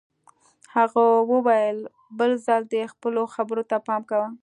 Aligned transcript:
هغه 0.75 1.03
وویل 1.31 1.77
بل 2.17 2.31
ځل 2.45 2.61
دې 2.73 2.83
خپلو 2.93 3.21
خبرو 3.33 3.63
ته 3.69 3.77
پام 3.87 4.01
کوه 4.09 4.29